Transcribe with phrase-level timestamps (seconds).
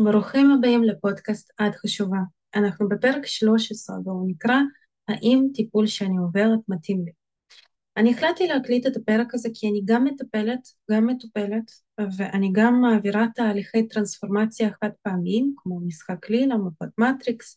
[0.00, 2.18] וברוכים הבאים לפודקאסט את חשובה.
[2.54, 4.56] אנחנו בפרק 13 והוא נקרא
[5.08, 7.12] האם טיפול שאני עוברת מתאים לי.
[7.96, 11.70] אני החלטתי להקליט את הפרק הזה כי אני גם מטפלת, גם מטופלת,
[12.16, 17.56] ואני גם מעבירה תהליכי טרנספורמציה חד פעמיים, כמו משחק לילה, מפת מטריקס,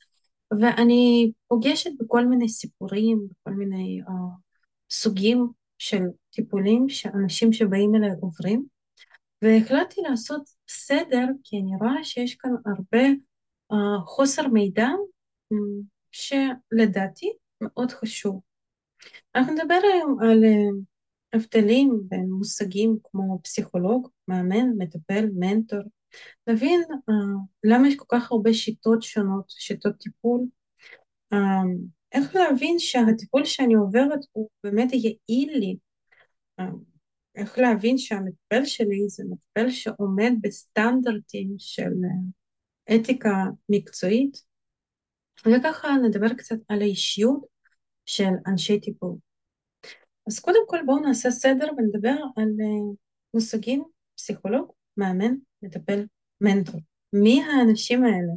[0.61, 4.11] ואני פוגשת בכל מיני סיפורים, בכל מיני uh,
[4.91, 5.47] סוגים
[5.77, 8.65] של טיפולים שאנשים שבאים אליי עוברים,
[9.41, 13.07] והחלטתי לעשות סדר כי אני רואה שיש כאן הרבה
[13.73, 14.87] uh, חוסר מידע
[15.53, 15.57] um,
[16.11, 18.41] שלדעתי מאוד חשוב.
[19.35, 20.83] אנחנו נדבר היום על uh,
[21.33, 25.83] הבדלים בין מושגים כמו פסיכולוג, מאמן, מטפל, מנטור,
[26.47, 27.13] נבין uh,
[27.63, 30.41] למה יש כל כך הרבה שיטות שונות, שיטות טיפול,
[31.33, 31.37] uh,
[32.11, 35.77] איך להבין שהטיפול שאני עוברת הוא באמת יעיל לי,
[36.61, 36.63] uh,
[37.35, 41.91] איך להבין שהמטפל שלי זה מטפל שעומד בסטנדרטים של
[42.95, 44.43] אתיקה מקצועית,
[45.45, 47.45] וככה נדבר קצת על האישיות
[48.05, 49.15] של אנשי טיפול.
[50.27, 52.49] אז קודם כל בואו נעשה סדר ונדבר על
[53.33, 53.83] מושגים
[54.15, 56.05] פסיכולוג, מאמן, מטפל,
[56.41, 56.79] מנטור.
[57.13, 58.33] מי האנשים האלה?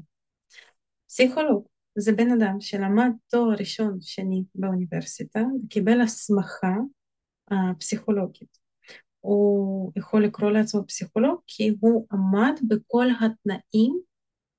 [1.06, 1.67] פסיכולוג
[1.99, 6.75] זה בן אדם שלמד תואר ראשון שני באוניברסיטה וקיבל הסמכה
[7.78, 8.66] פסיכולוגית.
[9.27, 14.01] הוא יכול לקרוא לעצמו פסיכולוג כי הוא עמד בכל התנאים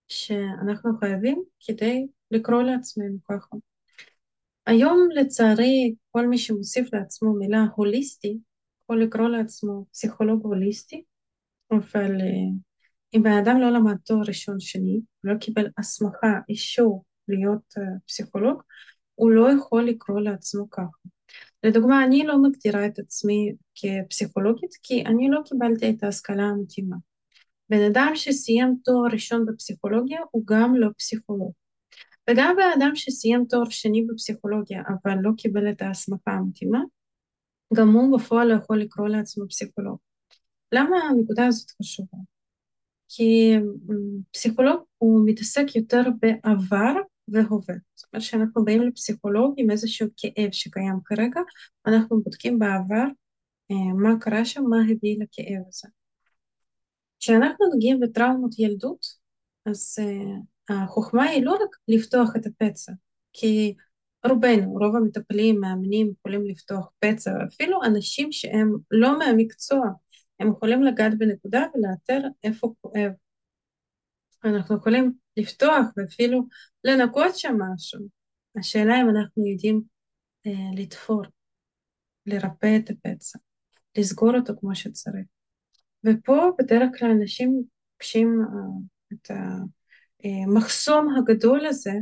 [0.08, 3.56] שאנחנו חייבים כדי לקרוא לעצמנו ככה.
[4.66, 8.38] היום לצערי כל מי שמוסיף לעצמו מילה הוליסטי
[8.84, 11.04] יכול לקרוא לעצמו פסיכולוג הוליסטי,
[11.72, 12.58] אבל אה,
[13.14, 18.62] אם בן אדם לא למד תואר ראשון שני, לא קיבל הסמכה, אישור להיות uh, פסיכולוג,
[19.16, 21.17] הוא לא יכול לקרוא לעצמו ככה.
[21.64, 26.96] לדוגמה, אני לא מגדירה את עצמי כפסיכולוגית כי אני לא קיבלתי את ההשכלה המתאימה.
[27.70, 31.52] בן אדם שסיים תואר ראשון בפסיכולוגיה הוא גם לא פסיכולוג.
[32.30, 36.80] וגם בן אדם שסיים תואר שני בפסיכולוגיה אבל לא קיבל את ההסמכה המתאימה,
[37.74, 39.98] גם הוא בפועל לא יכול לקרוא לעצמו פסיכולוג.
[40.72, 42.18] למה הנקודה הזאת חשובה?
[43.10, 43.54] כי
[44.34, 46.94] פסיכולוג הוא מתעסק יותר בעבר
[47.28, 47.76] והווה.
[47.96, 51.42] זאת אומרת שאנחנו באים לפסיכולוג עם איזשהו כאב שקיים כרגע,
[51.88, 53.06] אנחנו בודקים בעבר
[53.72, 55.88] אה, מה קרה שם, מה הביא לכאב הזה.
[57.20, 59.06] כשאנחנו נוגעים בטראומות ילדות,
[59.66, 62.92] אז uh, החוכמה היא לא רק לפתוח את הפצע,
[63.34, 63.76] כי
[64.28, 69.88] רובנו, רוב המטפלים, מאמנים, יכולים לפתוח פצע, אפילו אנשים שהם לא מהמקצוע,
[70.40, 73.12] הם יכולים לגעת בנקודה ולאתר איפה כואב.
[74.44, 76.48] אנחנו יכולים לפתוח ואפילו
[76.84, 78.08] לנקות שם משהו.
[78.60, 79.82] השאלה אם אנחנו יודעים
[80.48, 81.24] אה, לתפור,
[82.26, 83.40] לרפא את הפצע,
[83.98, 85.26] לסגור אותו כמו שצריך.
[86.04, 87.64] ופה בדרך כלל אנשים
[87.98, 89.32] פוגשים אה, את
[90.24, 91.94] המחסום הגדול הזה,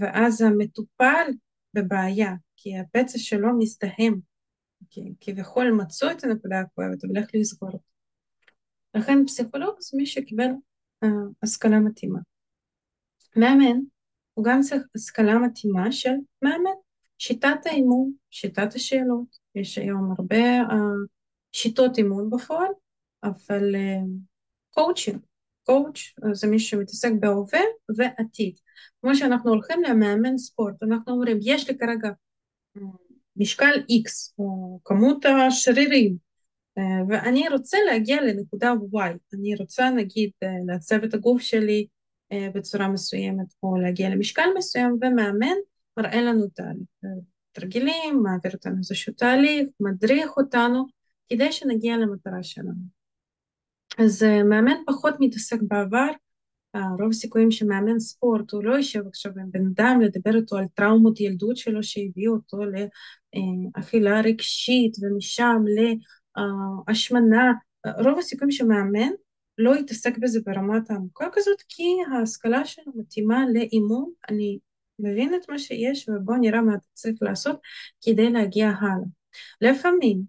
[0.00, 1.26] ואז המטופל
[1.74, 4.20] בבעיה, כי הפצע שלו מזדהם,
[4.90, 7.90] כי כביכול מצאו את הנקודה הכואבת, איך לסגור אותה.
[8.94, 10.50] לכן פסיכולוג זה מי שקיבל
[11.04, 11.08] אה,
[11.42, 12.18] השכלה מתאימה.
[13.36, 13.80] מאמן
[14.34, 16.70] הוא גם צריך השכלה מתאימה של מאמן.
[17.18, 20.74] שיטת האימון, שיטת השאלות, יש היום הרבה אה,
[21.52, 22.70] שיטות אימון בפועל,
[23.24, 23.74] אבל
[24.70, 25.26] קואוצ'ינג, אה,
[25.64, 25.98] קואוצ'
[26.32, 27.60] זה מי שמתעסק בהווה
[27.96, 28.54] ועתיד.
[29.00, 32.08] כמו שאנחנו הולכים למאמן ספורט, אנחנו אומרים, יש לי כרגע
[33.36, 36.16] משקל X, או כמות השרירים,
[37.08, 40.30] ואני רוצה להגיע לנקודה Y, אני רוצה נגיד
[40.66, 41.86] לעצב את הגוף שלי
[42.54, 45.56] בצורה מסוימת, או להגיע למשקל מסוים, ומאמן
[45.96, 46.88] מראה לנו תהליך.
[47.52, 50.86] תרגילים, מעביר אותנו איזשהו תהליך, מדריך אותנו,
[51.28, 53.00] כדי שנגיע למטרה שלנו.
[53.98, 56.10] אז מאמן פחות מתעסק בעבר,
[56.74, 61.20] רוב הסיכויים שמאמן ספורט הוא לא יושב עכשיו עם בן אדם לדבר איתו על טראומות
[61.20, 62.58] ילדות שלו שהביאו אותו
[63.76, 65.64] לאכילה רגשית ומשם
[66.88, 67.52] להשמנה,
[68.04, 69.10] רוב הסיכויים שמאמן
[69.60, 74.58] לא יתעסק בזה ברמת העמוקה כזאת כי ההשכלה שלו מתאימה לאימון, אני
[74.98, 77.60] מבין את מה שיש ובוא נראה מה אתה צריך לעשות
[78.00, 79.06] כדי להגיע הלאה.
[79.60, 80.22] לפעמים,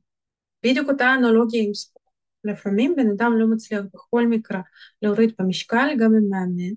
[0.63, 2.01] בדיוק אותה אנלוגיה עם ספורט
[2.43, 4.61] לפעמים בן אדם לא מצליח בכל מקרה
[5.01, 6.73] להוריד במשקל גם עם מאמן,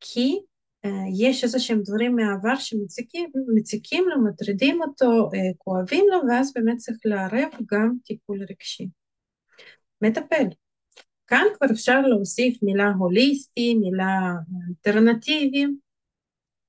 [0.00, 0.38] כי
[0.86, 0.88] uh,
[1.18, 6.98] יש איזה שהם דברים מהעבר שמציקים לו, מטרידים אותו, uh, כואבים לו, ואז באמת צריך
[7.04, 8.88] לערב גם טיפול רגשי.
[10.02, 10.44] מטפל.
[11.32, 14.32] כאן כבר אפשר להוסיף מילה הוליסטי, מילה
[14.68, 15.66] אלטרנטיבי,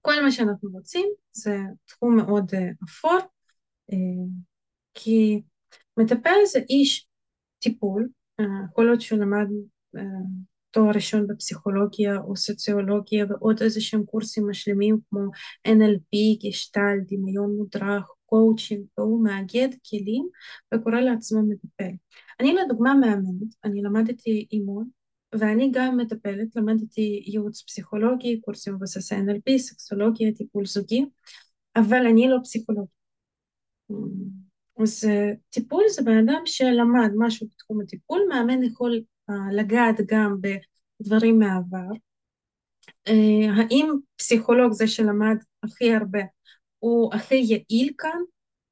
[0.02, 3.20] כל מה שאנחנו רוצים, זה תחום מאוד uh, אפור,
[3.92, 3.96] uh,
[4.94, 5.42] כי
[5.98, 7.08] מטפל זה איש
[7.60, 8.10] טיפול,
[8.74, 9.48] כל עוד שהוא למד
[10.72, 15.22] תואר ראשון בפסיכולוגיה או סוציולוגיה ועוד איזה שהם קורסים משלימים כמו
[15.68, 20.28] NLP, גשטל, דמיון מודרך, קואוצ'ינג, והוא מאגד כלים
[20.74, 21.94] וקורא לעצמו מטפל.
[22.40, 24.90] אני לדוגמה מאמנת, אני למדתי אימון
[25.34, 31.06] ואני גם מטפלת, למדתי ייעוץ פסיכולוגי, קורסים מבוססי NLP, סקסולוגיה, טיפול זוגי,
[31.76, 33.04] אבל אני לא פסיכולוגית.
[34.84, 35.10] אז
[35.50, 39.02] טיפול זה בן אדם שלמד משהו בתחום הטיפול, מאמן יכול
[39.32, 40.36] uh, לגעת גם
[41.00, 41.92] בדברים מהעבר.
[43.10, 43.12] Uh,
[43.58, 46.22] האם פסיכולוג זה שלמד הכי הרבה
[46.80, 48.20] הוא הכי יעיל כאן?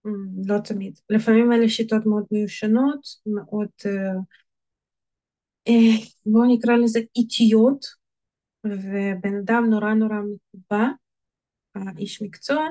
[0.07, 0.09] Um,
[0.45, 0.99] לא תמיד.
[1.09, 4.19] לפעמים אלה שיטות מאוד מיושנות, מאוד, uh,
[5.69, 7.85] uh, בואו נקרא לזה איטיות,
[8.65, 10.87] ובן אדם נורא נורא מקובע,
[11.97, 12.67] איש מקצוע,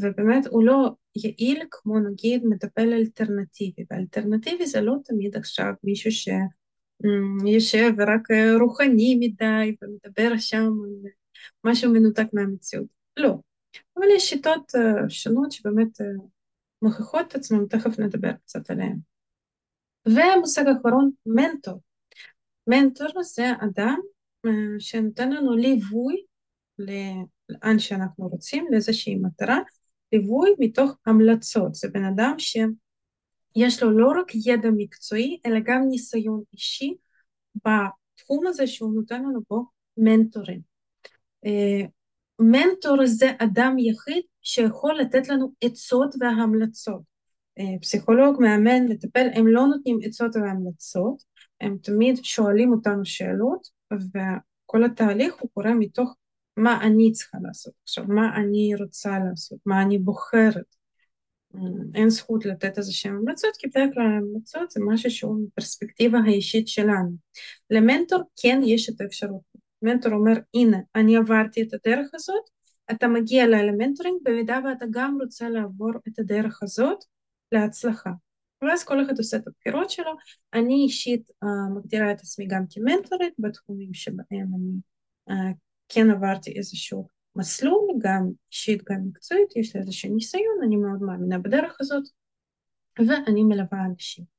[0.00, 7.90] ובאמת הוא לא יעיל כמו נגיד מטפל אלטרנטיבי, ואלטרנטיבי זה לא תמיד עכשיו מישהו שיושב
[7.98, 8.28] ורק
[8.60, 10.70] רוחני מדי ומדבר שם
[11.64, 12.86] משהו מנותק מהמציאות,
[13.16, 13.34] לא,
[13.96, 14.72] אבל יש שיטות
[15.08, 16.00] שונות שבאמת
[16.86, 18.98] מוכיחות את עצמם, תכף נדבר קצת עליהן.
[20.06, 21.80] והמושג האחרון, מנטור.
[22.66, 23.98] מנטור זה אדם
[24.78, 26.24] שנותן לנו ליווי
[26.78, 29.58] לאן שאנחנו רוצים, לאיזושהי מטרה,
[30.12, 31.74] ליווי מתוך המלצות.
[31.74, 36.94] זה בן אדם שיש לו לא רק ידע מקצועי, אלא גם ניסיון אישי
[37.56, 39.64] בתחום הזה שהוא נותן לנו בו
[39.96, 40.60] מנטורים.
[42.38, 47.02] מנטור זה אדם יחיד שיכול לתת לנו עצות והמלצות.
[47.58, 51.22] אה, פסיכולוג, מאמן, מטפל, הם לא נותנים עצות והמלצות,
[51.60, 56.14] הם תמיד שואלים אותנו שאלות, וכל התהליך הוא קורה מתוך
[56.56, 60.76] מה אני צריכה לעשות עכשיו, מה אני רוצה לעשות, מה אני בוחרת.
[61.54, 61.60] אה,
[61.94, 66.68] אין זכות לתת איזה שהן המלצות, כי בדרך כלל המלצות זה משהו שהוא מפרספקטיבה האישית
[66.68, 67.10] שלנו.
[67.70, 69.55] למנטור כן יש את האפשרות.
[69.82, 72.42] מנטור אומר, הנה, אני עברתי את הדרך הזאת,
[72.90, 77.04] אתה מגיע אליי למנטורינג, במידה ואתה גם רוצה לעבור את הדרך הזאת
[77.52, 78.10] להצלחה.
[78.62, 80.10] ואז כל אחד עושה את הבחירות שלו.
[80.54, 84.80] אני אישית uh, מגדירה את עצמי גם כמנטורית בתחומים שבהם אני
[85.30, 85.54] uh,
[85.88, 91.38] כן עברתי איזשהו מסלול, גם אישית, גם מקצועית, יש לי איזשהו ניסיון, אני מאוד מאמינה
[91.38, 92.04] בדרך הזאת,
[92.98, 94.35] ואני מלווה אנשים.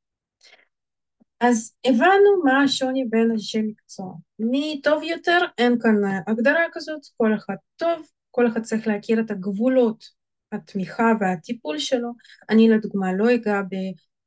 [1.39, 4.13] אז הבנו מה השוני בין אנשי מקצוע.
[4.39, 5.95] מי טוב יותר, אין כאן
[6.27, 10.05] הגדרה כזאת, כל אחד טוב, כל אחד צריך להכיר את הגבולות
[10.51, 12.09] התמיכה והטיפול שלו.
[12.49, 13.61] אני לדוגמה לא אגע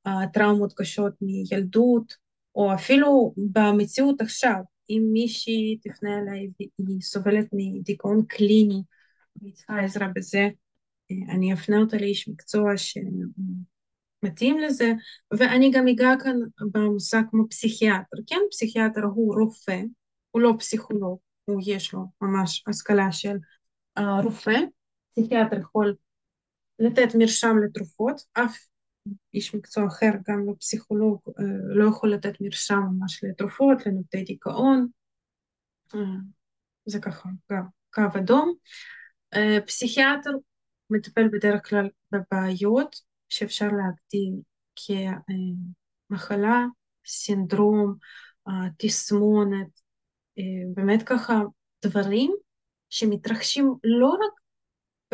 [0.07, 2.15] בטראומות קשות מילדות,
[2.55, 4.61] או אפילו במציאות עכשיו,
[4.91, 8.83] אם מישהי תפנה אליי והיא סובלת מדיכאון קליני
[9.37, 10.49] והיא צריכה עזרה בזה,
[11.31, 12.73] אני אפנה אותה לאיש מקצוע
[14.21, 14.93] שמתאים לזה,
[15.39, 16.37] ואני גם אגע כאן
[16.73, 18.37] במושג כמו פסיכיאטר, כן?
[18.51, 19.81] פסיכיאטר הוא רופא,
[20.31, 23.37] הוא לא פסיכולוג, הוא יש לו ממש השכלה של
[23.99, 24.57] uh, רופא,
[25.13, 25.97] פסיכיאטר יכול
[26.79, 28.59] לתת מרשם לתרופות, אף
[29.35, 31.45] איש מקצוע אחר, גם לא פסיכולוג, אה,
[31.75, 34.87] לא יכול לתת מרשם ממש לתרופות, לנוגדי דיכאון,
[35.95, 36.01] אה,
[36.87, 37.29] זה ככה
[37.95, 38.55] קו אדום.
[39.67, 40.31] פסיכיאטר
[40.91, 44.43] מטפל בדרך כלל בבעיות שאפשר להגדיר
[46.11, 46.67] כמחלה,
[47.07, 47.95] סינדרום,
[48.79, 49.81] תסמונת,
[50.75, 51.43] באמת ככה
[51.85, 52.33] דברים
[52.91, 54.41] שמתרחשים לא רק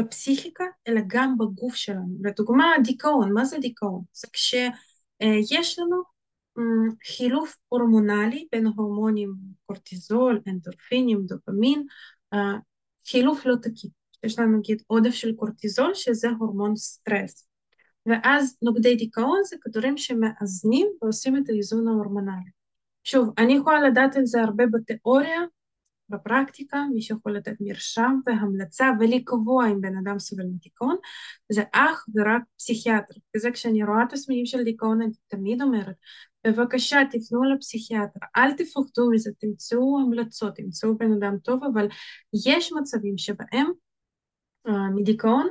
[0.00, 2.16] בפסיכיקה, אלא גם בגוף שלנו.
[2.22, 4.02] לדוגמה, דיכאון, מה זה דיכאון?
[4.12, 6.02] זה כשיש לנו
[7.06, 9.34] חילוף הורמונלי בין הורמונים
[9.66, 11.86] קורטיזול, אנדורפינים, דופמין,
[13.08, 13.90] חילוף לא תקין.
[14.24, 17.48] יש לנו נגיד עודף של קורטיזול, שזה הורמון סטרס.
[18.06, 22.50] ואז נוגדי דיכאון זה כדורים שמאזנים ועושים את האיזון ההורמונלי.
[23.04, 25.40] שוב, אני יכולה לדעת על זה הרבה בתיאוריה,
[26.08, 30.96] בפרקטיקה, מי שיכול לתת מרשם והמלצה ולקבוע אם בן אדם סובל מדיכאון,
[31.52, 33.14] זה אך ורק פסיכיאטר.
[33.36, 35.94] וזה כשאני רואה תסמינים של דיכאון, אני תמיד אומרת,
[36.46, 41.88] בבקשה תפנו לפסיכיאטר, אל תפחדו מזה, תמצאו המלצות, תמצאו בן אדם טוב, אבל
[42.46, 43.66] יש מצבים שבהם
[44.68, 45.48] uh, מדיכאון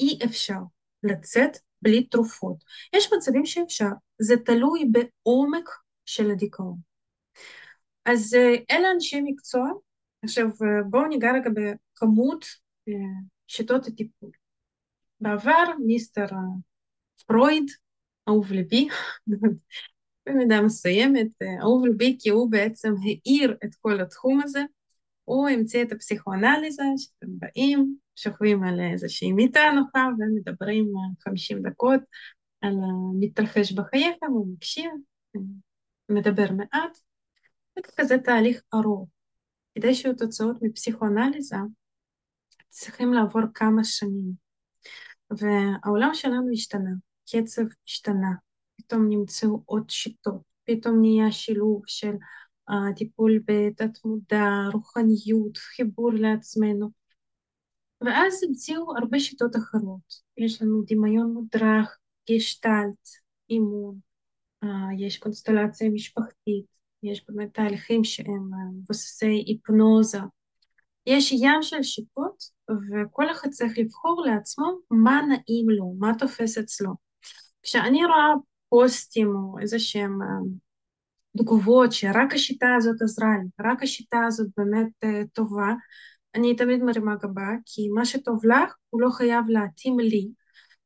[0.00, 0.60] אי אפשר
[1.02, 2.56] לצאת בלי תרופות.
[2.96, 5.68] יש מצבים שאפשר, זה תלוי בעומק
[6.06, 6.76] של הדיכאון.
[8.04, 9.68] אז uh, אלה אנשי מקצוע
[10.24, 10.48] עכשיו
[10.90, 12.44] בואו ניגע רגע בכמות
[13.46, 14.30] שיטות הטיפול.
[15.20, 16.26] בעבר מיסטר
[17.26, 17.64] פרויד,
[18.28, 18.88] אהוב ליבי,
[20.26, 21.28] במידה מסוימת,
[21.62, 24.62] אהוב ליבי כי הוא בעצם האיר את כל התחום הזה,
[25.24, 30.92] הוא המציא את הפסיכואנליזה, שאתם באים, שוכבים על איזושהי מיטה נוחה ומדברים
[31.24, 32.00] 50 דקות
[32.60, 34.90] על המתרחש בחייכם, הוא מקשיב,
[36.08, 36.98] מדבר מעט,
[37.78, 39.08] וכזה תהליך ארוך.
[39.74, 41.56] כדי שיהיו תוצאות מפסיכואנליזה,
[42.68, 44.32] צריכים לעבור כמה שנים.
[45.30, 46.90] והעולם שלנו השתנה,
[47.30, 48.32] קצב השתנה,
[48.76, 52.12] פתאום נמצאו עוד שיטות, פתאום נהיה שילוב של
[52.70, 56.90] uh, טיפול בתת מודע, רוחניות, חיבור לעצמנו,
[58.00, 60.14] ואז המציאו הרבה שיטות אחרות.
[60.36, 61.98] יש לנו דמיון מודרך,
[62.30, 63.08] גשטלט,
[63.50, 63.98] אימון,
[64.64, 66.64] uh, יש קונסטלציה משפחתית,
[67.02, 70.18] יש באמת תהליכים שהם מבוססי היפנוזה.
[71.06, 76.94] יש ים של שיטות, וכל אחד צריך לבחור לעצמו מה נעים לו, מה תופס אצלו.
[77.62, 78.34] כשאני רואה
[78.68, 80.18] פוסטים או איזה שהם
[81.38, 85.74] תגובות שרק השיטה הזאת עזרה לי, רק השיטה הזאת באמת טובה,
[86.34, 90.28] אני תמיד מרימה גבה, כי מה שטוב לך הוא לא חייב להתאים לי,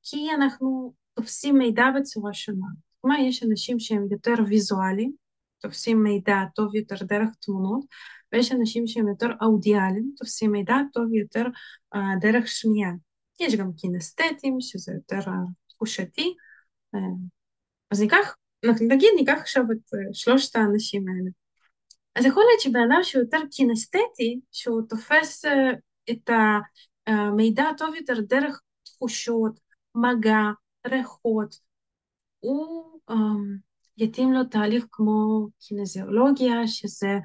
[0.02, 2.66] כי אנחנו תופסים מידע בצורה שונה.
[3.00, 5.12] כלומר, יש אנשים שהם יותר ויזואליים,
[5.58, 7.84] תופסים מידע טוב יותר דרך תמונות,
[8.32, 11.46] ויש אנשים שהם יותר אודיאליים, תופסים מידע טוב יותר
[11.94, 12.92] uh, דרך שמיעה.
[13.40, 15.30] יש גם קינסתטים, שזה יותר
[15.68, 16.34] תחושתי.
[16.96, 16.98] Uh,
[17.90, 21.30] אז ניקח, נגיד ניקח עכשיו את uh, שלושת האנשים האלה.
[22.16, 25.48] אז יכול להיות שבן אדם שהוא יותר קינסתטי, שהוא תופס uh,
[26.10, 26.30] את
[27.06, 29.60] המידע הטוב יותר דרך תחושות,
[29.94, 30.40] מגע,
[30.86, 31.56] ריחות,
[32.40, 33.14] הוא um,
[33.98, 37.18] יתאים לו תהליך כמו קינזיולוגיה, שזה,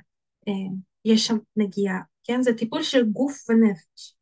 [0.50, 0.74] uh,
[1.06, 2.42] יש שם נגיעה, כן?
[2.42, 4.16] זה טיפול של גוף ונפש.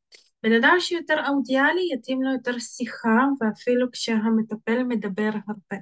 [0.43, 5.81] בן אדם שיותר אודיאלי יתאים לו יותר שיחה, ואפילו כשהמטפל מדבר הרבה.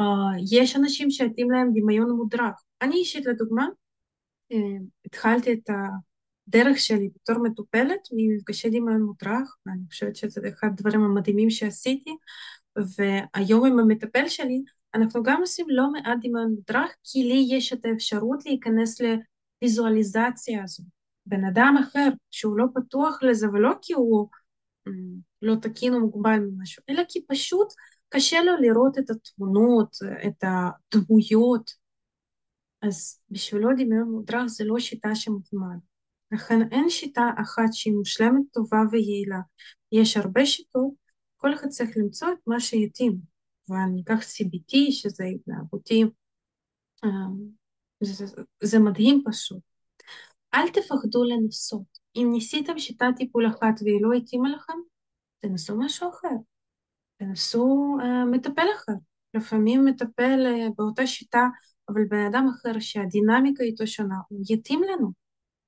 [0.00, 0.04] Uh,
[0.52, 2.62] יש אנשים שיתאים להם דמיון מודרך.
[2.82, 3.66] אני אישית לדוגמה,
[5.06, 5.70] התחלתי את
[6.48, 12.16] הדרך שלי בתור מטופלת ממפגשי דמיון מודרך, ואני חושבת שזה אחד הדברים המדהימים שעשיתי,
[12.76, 14.62] והיום עם המטפל שלי
[14.94, 20.82] אנחנו גם עושים לא מעט דמיון מודרך, כי לי יש את האפשרות להיכנס לוויזואליזציה הזו.
[21.26, 24.28] בן אדם אחר שהוא לא פתוח לזה, ולא כי הוא
[25.42, 27.68] לא תקין או מוגבל ממשהו, אלא כי פשוט
[28.08, 31.85] קשה לו לראות את התמונות, את הדמויות.
[32.82, 35.66] אז בשבילו דמיון מודרך זה לא שיטה שמתאימה.
[36.32, 39.40] לכן אין שיטה אחת שהיא מושלמת, טובה ויעילה.
[39.92, 40.92] יש הרבה שיטות,
[41.36, 43.16] כל אחד צריך למצוא את מה שיתאים.
[43.68, 46.04] ואני אקח CBT, שזה התנהגותי,
[48.00, 49.58] זה, זה, זה מדהים פשוט.
[50.54, 51.98] אל תפחדו לנסות.
[52.16, 54.78] אם ניסיתם שיטת טיפול אחת והיא לא התאימה לכם,
[55.38, 56.36] תנסו משהו אחר.
[57.18, 58.92] תנסו uh, מטפל אחר.
[59.34, 61.48] לפעמים מטפל uh, באותה שיטה,
[61.88, 65.12] אבל בן אדם אחר שהדינמיקה איתו שונה, הוא יתאים לנו.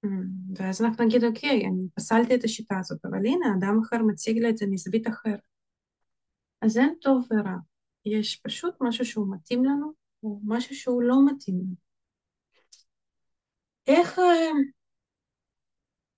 [0.06, 0.08] Mm,
[0.56, 4.50] ואז אנחנו נגיד, אוקיי, אני פסלתי את השיטה הזאת, אבל הנה, אדם אחר מציג לי
[4.50, 5.40] את זה מזווית אחרת.
[6.62, 7.56] אז אין טוב ורע.
[8.04, 11.74] יש פשוט משהו שהוא מתאים לנו, או משהו שהוא לא מתאים לנו.
[13.86, 14.18] איך...
[14.18, 14.50] אה,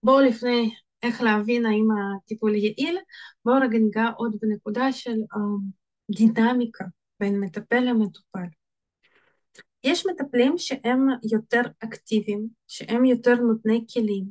[0.02, 2.98] בואו לפני איך להבין האם הטיפול יעיל,
[3.44, 5.62] בואו רגע ניגע עוד בנקודה של um,
[6.16, 6.84] דינמיקה
[7.20, 8.46] בין מטפל למטופל.
[9.84, 14.24] יש מטפלים שהם יותר אקטיביים, שהם יותר נותני כלים,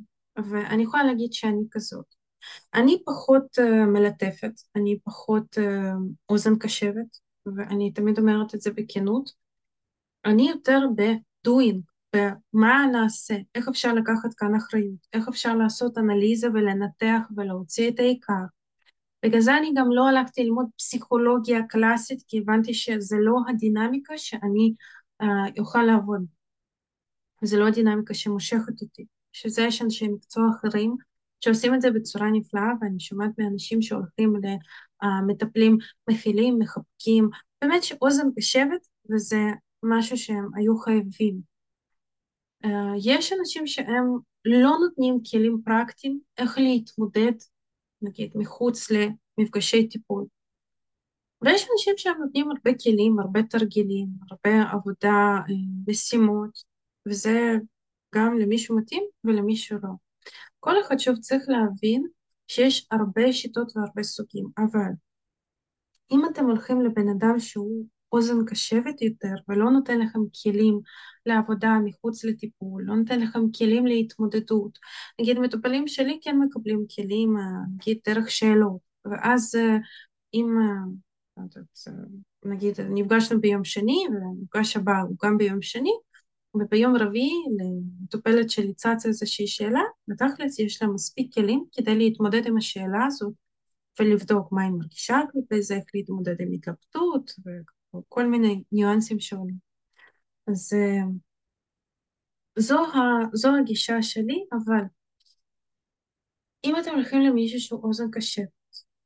[0.50, 2.14] ואני יכולה להגיד שאני כזאת.
[2.74, 5.62] אני פחות uh, מלטפת, אני פחות uh,
[6.28, 7.18] אוזן קשבת,
[7.56, 9.30] ואני תמיד אומרת את זה בכנות.
[10.24, 11.80] אני יותר ב-doing,
[12.16, 18.44] במה נעשה, איך אפשר לקחת כאן אחריות, איך אפשר לעשות אנליזה ולנתח ולהוציא את העיקר.
[19.24, 24.74] בגלל זה אני גם לא הלכתי ללמוד פסיכולוגיה קלאסית, כי הבנתי שזה לא הדינמיקה שאני
[25.20, 25.24] uh,
[25.58, 26.26] אוכל לעבוד.
[27.42, 29.04] זה לא הדינמיקה שמושכת אותי.
[29.32, 30.96] שזה יש אנשי מקצוע אחרים
[31.40, 34.32] שעושים את זה בצורה נפלאה, ואני שומעת מאנשים שהולכים
[35.02, 35.78] למטפלים
[36.10, 37.28] מכילים, מחבקים,
[37.62, 39.36] באמת שאוזן קשבת, וזה
[39.82, 41.40] משהו שהם היו חייבים.
[42.64, 44.04] אה, יש אנשים שהם
[44.44, 47.32] לא נותנים כלים פרקטיים איך להתמודד,
[48.02, 50.26] נגיד, מחוץ למפגשי טיפול.
[51.42, 55.54] ויש אנשים שהם נותנים הרבה כלים, הרבה תרגילים, הרבה עבודה, אה,
[55.88, 56.64] משימות,
[57.08, 57.56] וזה
[58.14, 59.90] גם למישהו מתאים ולמישהו לא.
[60.60, 62.06] כל אחד שוב צריך להבין
[62.48, 64.90] שיש הרבה שיטות והרבה סוגים, אבל
[66.10, 70.80] אם אתם הולכים לבן אדם שהוא אוזן קשבת יותר ולא נותן לכם כלים
[71.26, 74.78] לעבודה מחוץ לטיפול, לא נותן לכם כלים להתמודדות.
[75.20, 77.42] נגיד מטופלים שלי כן מקבלים כלים, אה,
[77.76, 79.76] נגיד דרך שאלות, ואז אה,
[80.34, 80.46] אם
[81.88, 81.92] אה,
[82.44, 85.92] נגיד נפגשנו ביום שני והמפגש הבא הוא גם ביום שני,
[86.54, 92.56] וביום רביעי למטופלת שלי צצה איזושהי שאלה, בתכלס יש לה מספיק כלים כדי להתמודד עם
[92.56, 93.32] השאלה הזאת
[94.00, 97.32] ולבדוק מה היא מרגישה כלפי זה, איך להתמודד עם התלבטות
[97.94, 99.54] וכל מיני ניואנסים שונים.
[100.46, 100.72] אז
[102.58, 102.98] זו, ה,
[103.32, 104.84] זו הגישה שלי, אבל
[106.64, 108.59] אם אתם הולכים למישהו שהוא אוזן קשבת,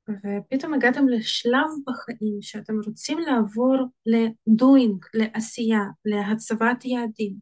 [0.09, 7.37] ופתאום הגעתם לשלב בחיים שאתם רוצים לעבור לדוינג, לעשייה, להצבת יעדים,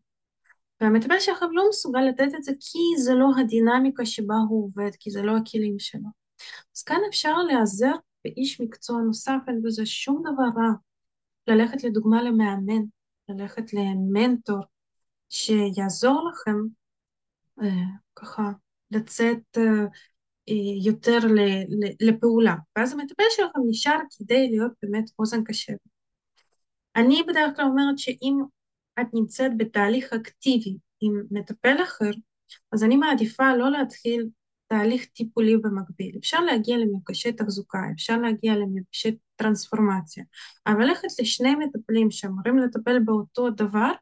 [0.81, 5.11] והמטפל שלכם לא מסוגל לתת את זה כי זה לא הדינמיקה שבה הוא עובד, כי
[5.11, 6.09] זה לא הכלים שלו.
[6.76, 7.92] אז כאן אפשר להיעזר
[8.25, 10.73] באיש מקצוע נוסף, אין בזה שום דבר רע.
[11.47, 12.83] ללכת לדוגמה למאמן,
[13.28, 14.64] ללכת למנטור,
[15.31, 16.59] שיעזור לכם
[17.62, 17.85] אה,
[18.16, 18.50] ככה
[18.90, 19.85] לצאת אה,
[20.84, 21.18] יותר
[22.00, 22.54] לפעולה.
[22.76, 25.78] ואז המטפל שלכם נשאר כדי להיות באמת אוזן קשבת.
[26.96, 28.38] אני בדרך כלל אומרת שאם
[29.00, 32.11] את נמצאת בתהליך אקטיבי עם מטפל אחר,
[32.72, 34.28] אז אני מעדיפה לא להתחיל
[34.66, 36.16] תהליך טיפולי במקביל.
[36.18, 40.25] אפשר להגיע למפגשי תחזוקה, אפשר להגיע למפגשי טרנספורמציה,
[40.66, 43.92] אבל ללכת לשני מטפלים שאמורים לטפל באותו דבר,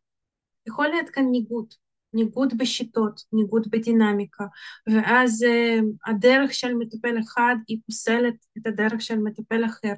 [0.67, 1.75] יכול להיות כאן ניגוד,
[2.15, 4.45] ניגוד בשיטות, ניגוד בדינמיקה,
[4.87, 9.93] ואז uh, הדרך של מטפל אחד היא פוסלת את הדרך של מטפל אחר.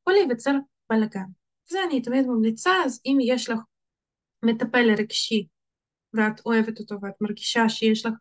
[0.00, 0.54] יכול להיווצר
[0.90, 1.24] בלאגן.
[1.70, 3.58] זה אני תמיד ממליצה, אז אם יש לך
[4.44, 5.46] מטפל רגשי
[6.14, 8.12] ואת אוהבת אותו ואת מרגישה שיש לך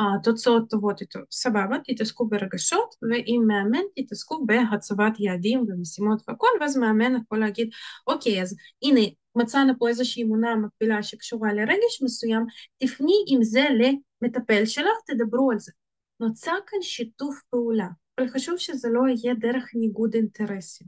[0.00, 6.76] uh, תוצאות טובות איתו, סבבה, תתעסקו ברגשות, ועם מאמן תתעסקו בהצבת יעדים ומשימות והכל, ואז
[6.76, 7.68] מאמן יכול להגיד,
[8.06, 9.00] אוקיי, אז הנה,
[9.36, 12.46] מצאנו פה איזושהי אמונה מקבילה שקשורה לרגש מסוים,
[12.78, 15.72] תפני עם זה למטפל שלך, תדברו על זה.
[16.20, 20.86] נוצר כאן שיתוף פעולה, אבל חשוב שזה לא יהיה דרך ניגוד אינטרסים.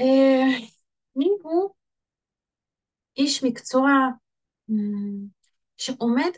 [0.00, 0.68] אה,
[1.16, 1.70] מי הוא
[3.16, 3.90] איש מקצוע
[5.76, 6.30] שעומד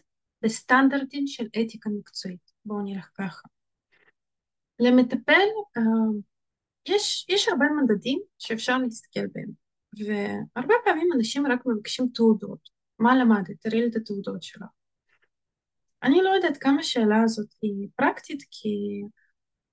[0.42, 2.52] בסטנדרטים של אתיקה מקצועית?
[2.64, 3.48] בואו נלך ככה.
[4.78, 5.82] למטפל אה,
[6.86, 9.50] יש, יש הרבה מדדים שאפשר להסתכל בהם,
[9.98, 12.68] והרבה פעמים אנשים רק מבקשים תעודות.
[12.98, 13.56] מה למדת?
[13.60, 14.62] תראי לי את התעודות שלך.
[16.02, 19.02] אני לא יודעת כמה השאלה הזאת היא פרקטית, כי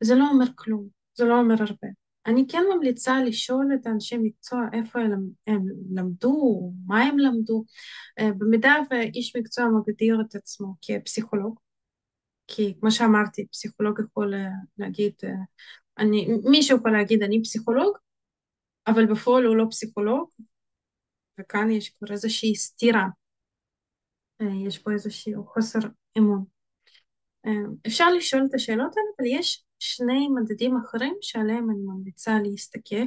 [0.03, 1.87] זה לא אומר כלום, זה לא אומר הרבה.
[2.25, 7.65] אני כן ממליצה לשאול את אנשי מקצוע איפה הם, הם למדו, מה הם למדו.
[8.19, 11.59] אה, במידה ואיש מקצוע מגדיר את עצמו כפסיכולוג,
[12.47, 15.29] כי כמו שאמרתי, פסיכולוג יכול אה, להגיד אה,
[15.99, 17.97] אני, מישהו יכול להגיד אני פסיכולוג,
[18.87, 20.29] אבל בפועל הוא לא פסיכולוג,
[21.39, 23.07] וכאן יש כבר איזושהי סתירה,
[24.41, 25.79] אה, יש פה איזשהו חוסר
[26.17, 26.45] אמון.
[27.45, 27.51] אה,
[27.87, 33.05] אפשר לשאול את השאלות האלה, אבל יש שני מדדים אחרים שעליהם אני ממליצה להסתכל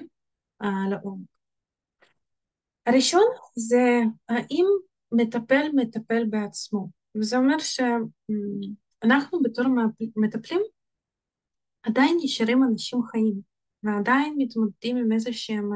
[0.91, 1.27] לעומק.
[2.87, 3.25] הראשון
[3.55, 4.67] זה האם
[5.13, 9.65] מטפל מטפל בעצמו, וזה אומר שאנחנו בתור
[10.17, 10.61] מטפלים
[11.83, 13.41] עדיין נשארים אנשים חיים,
[13.83, 15.71] ועדיין מתמודדים עם איזה שהם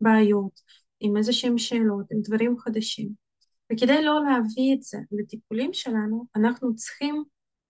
[0.00, 0.60] בעיות,
[1.00, 3.08] עם איזה שהם שאלות, עם דברים חדשים.
[3.72, 7.24] וכדי לא להביא את זה לטיפולים שלנו, אנחנו צריכים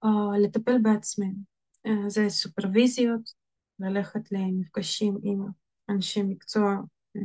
[0.04, 1.38] uh, לטפל בעצמנו.
[1.86, 3.30] Uh, זה סופרוויזיות,
[3.78, 5.46] ללכת למפגשים עם
[5.88, 6.76] אנשי מקצוע,
[7.16, 7.20] uh,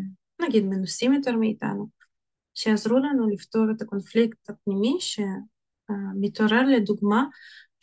[0.45, 1.89] נגיד מנוסים יותר מאיתנו,
[2.53, 7.25] שיעזרו לנו לפתור את הקונפליקט הפנימי שמתעורר לדוגמה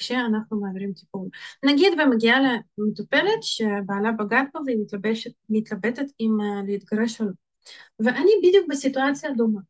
[0.03, 1.29] כשאנחנו מעבירים טיפול.
[1.65, 2.38] נגיד ומגיעה
[2.79, 7.33] למטופלת שבעלה בגד בה והיא מתלבשת, מתלבטת אם uh, להתגרש או לא.
[7.99, 9.61] ואני בדיוק בסיטואציה דומה,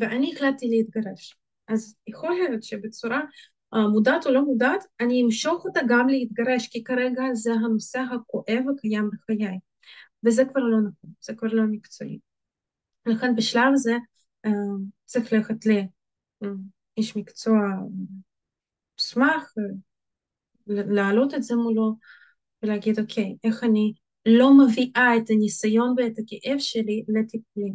[0.00, 1.36] ואני החלטתי להתגרש.
[1.68, 3.20] אז יכול להיות שבצורה
[3.74, 8.64] uh, מודעת או לא מודעת, אני אמשוך אותה גם להתגרש, כי כרגע זה הנושא הכואב
[8.74, 9.58] הקיים בחיי.
[10.26, 12.18] וזה כבר לא נכון, זה כבר לא מקצועי.
[13.06, 13.96] לכן בשלב זה
[14.46, 14.50] uh,
[15.04, 17.58] צריך ללכת לאיש מקצוע
[19.06, 19.54] אשמח
[20.66, 21.96] להעלות את זה מולו
[22.62, 23.92] ולהגיד, אוקיי, איך אני
[24.26, 27.74] לא מביאה את הניסיון ואת הכאב שלי לטיפולים.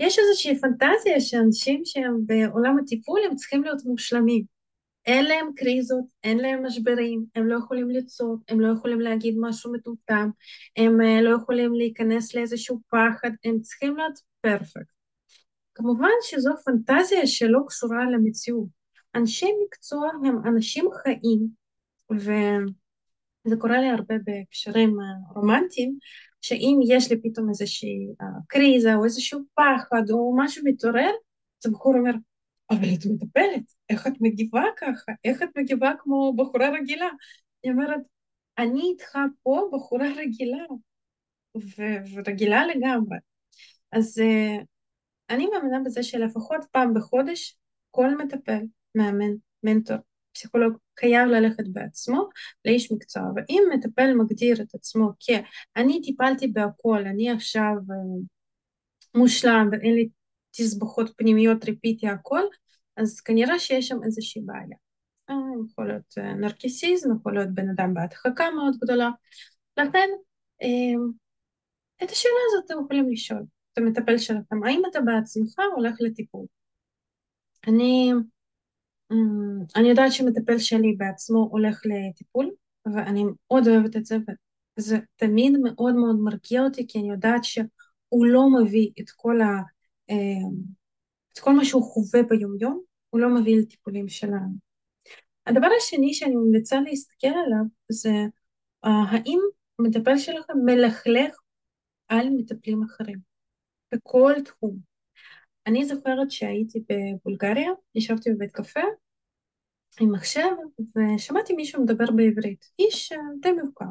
[0.00, 4.44] יש איזושהי פנטזיה שאנשים שהם בעולם הטיפול הם צריכים להיות מושלמים.
[5.06, 9.72] אין להם קריזות, אין להם משברים, הם לא יכולים לצעוק, הם לא יכולים להגיד משהו
[9.72, 10.30] מטומטם,
[10.76, 14.92] הם אה, לא יכולים להיכנס לאיזשהו פחד, הם צריכים להיות פרפקט.
[15.74, 18.77] כמובן שזו פנטזיה שלא קשורה למציאות.
[19.18, 21.48] אנשי מקצוע הם אנשים חיים,
[22.12, 24.96] וזה קורה לי הרבה בקשרים
[25.34, 25.98] רומנטיים,
[26.40, 31.10] שאם יש לי פתאום איזושהי אה, קריזה או איזשהו פחד או משהו מתעורר,
[31.60, 32.12] אז הבחור אומר,
[32.70, 35.12] אבל את מטפלת, איך את מגיבה ככה?
[35.24, 37.08] איך את מגיבה כמו בחורה רגילה?
[37.62, 38.00] היא אומרת,
[38.58, 40.64] אני איתך פה בחורה רגילה,
[41.56, 43.18] ו- ורגילה לגמרי.
[43.92, 44.64] אז uh,
[45.30, 47.58] אני מאמינה בזה שלפחות פעם בחודש
[47.90, 48.60] כל מטפל
[48.94, 49.96] מאמן, מנטור,
[50.34, 52.28] פסיכולוג חייב ללכת בעצמו
[52.64, 58.20] לאיש מקצוע, ואם מטפל מגדיר את עצמו כ"אני טיפלתי בהכל, אני עכשיו אה,
[59.14, 60.08] מושלם ואין לי
[60.50, 62.42] תסבוכות פנימיות, ריפיתי הכל",
[62.96, 64.76] אז כנראה שיש שם איזושהי בעיה.
[65.30, 65.34] אה,
[65.70, 69.10] יכול להיות אה, נרקיסיזם, יכול להיות בן אדם בהדחקה מאוד גדולה.
[69.76, 70.08] לכן,
[72.04, 76.46] את השאלה הזאת אתם יכולים לשאול את המטפל שלכם, האם אתה בעצמך הולך לטיפול?
[77.66, 78.12] אני,
[79.76, 82.50] אני יודעת שמטפל שלי בעצמו הולך לטיפול,
[82.86, 84.16] ואני מאוד אוהבת את זה,
[84.78, 89.60] וזה תמיד מאוד מאוד מרגיע אותי, כי אני יודעת שהוא לא מביא את כל, ה,
[91.32, 94.68] את כל מה שהוא חווה ביומיום, הוא לא מביא לטיפולים שלנו.
[95.46, 98.12] הדבר השני שאני ממליצה להסתכל עליו זה
[98.86, 99.38] uh, האם
[99.78, 101.36] המטפל שלכם מלכלך
[102.08, 103.18] על מטפלים אחרים
[103.94, 104.87] בכל תחום.
[105.68, 108.80] אני זוכרת שהייתי בבולגריה, ישבתי בבית קפה
[110.00, 110.50] עם מחשב
[110.96, 113.84] ושמעתי מישהו מדבר בעברית, איש אה, די מבוקר.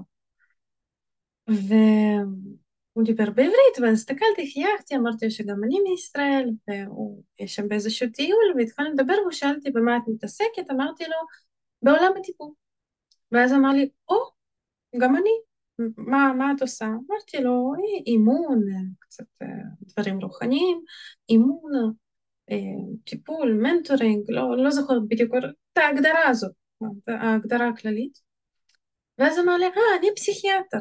[1.48, 8.54] והוא דיבר בעברית, ואז הסתכלתי, חייכתי, אמרתי שגם אני מישראל, והוא יש שם באיזשהו טיול,
[8.58, 11.18] והתחלנו לדבר, והוא שאלתי במה את מתעסקת, אמרתי לו,
[11.82, 12.52] בעולם הטיפול.
[13.32, 15.32] ואז אמר לי, או, oh, גם אני,
[15.98, 16.86] מה, מה את עושה?
[16.86, 17.74] אמרתי לו,
[18.08, 18.60] אימון,
[19.00, 19.48] קצת אה,
[19.82, 20.82] דברים רוחניים,
[21.30, 21.72] אימון,
[22.52, 22.58] אה,
[23.04, 25.32] טיפול, מנטורינג, לא, לא זוכרת בדיוק
[25.74, 26.52] את ההגדרה הזאת,
[27.08, 28.20] ההגדרה הכללית.
[29.18, 30.80] ואז אמר לי, אה, אני פסיכיאטר.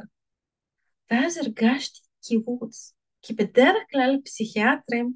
[1.11, 5.13] ואז הרגשתי קיבוץ, כי בדרך כלל פסיכיאטרים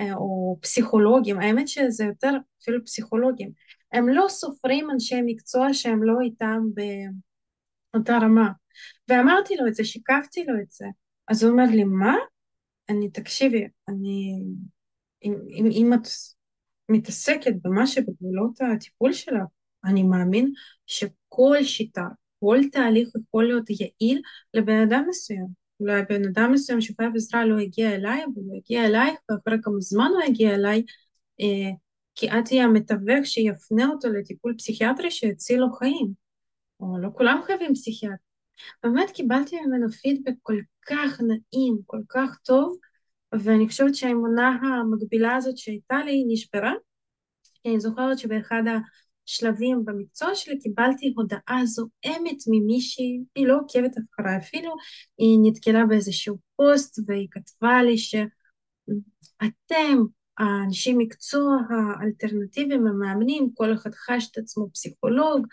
[0.00, 2.30] אה, או פסיכולוגים, האמת שזה יותר
[2.62, 3.50] אפילו פסיכולוגים,
[3.92, 6.60] הם לא סופרים אנשי מקצוע שהם לא איתם
[7.94, 8.61] באותה רמה.
[9.08, 10.86] ואמרתי לו את זה, שיקפתי לו את זה.
[11.28, 12.14] אז הוא אומר לי, מה?
[12.88, 14.42] אני, תקשיבי, אני,
[15.24, 16.08] אם, אם, אם את
[16.88, 19.42] מתעסקת במה שבגבולות הטיפול שלך,
[19.84, 20.52] אני מאמין
[20.86, 22.06] שכל שיטה,
[22.40, 24.22] כל תהליך יכול להיות יעיל
[24.54, 25.46] לבן אדם מסוים.
[25.80, 29.80] אולי בן אדם מסוים שחייב עזרה לא הגיע אליי, אבל הוא הגיע אלייך, ואחרי כמה
[29.80, 30.82] זמן הוא הגיע אליי,
[31.40, 31.70] אה,
[32.14, 36.12] כי את תהיה המתווך שיפנה אותו לטיפול פסיכיאטרי שיציל לו חיים.
[36.80, 38.31] או לא כולם חייבים פסיכיאטר.
[38.82, 42.76] באמת קיבלתי ממנו פידבק כל כך נעים, כל כך טוב,
[43.32, 46.72] ואני חושבת שהאמונה המקבילה הזאת שהייתה לי נשברה.
[47.66, 48.62] אני זוכרת שבאחד
[49.26, 54.74] השלבים במקצוע שלי קיבלתי הודעה זועמת ממישהי, היא לא עוקבת אחריי אפילו,
[55.18, 59.98] היא נתקלה באיזשהו פוסט והיא כתבה לי שאתם
[60.38, 65.46] האנשי מקצוע האלטרנטיביים המאמנים, כל אחד חש את עצמו פסיכולוג,